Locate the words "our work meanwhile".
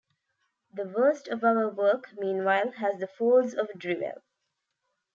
1.43-2.71